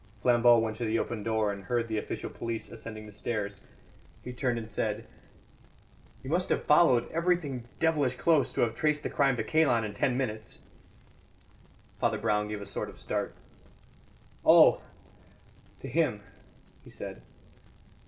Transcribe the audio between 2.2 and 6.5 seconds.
police ascending the stairs. He turned and said: "You must